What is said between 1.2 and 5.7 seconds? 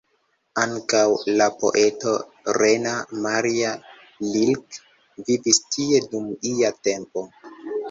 la poeto Rainer Maria Rilke vivis